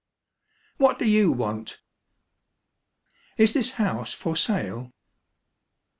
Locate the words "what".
0.77-0.97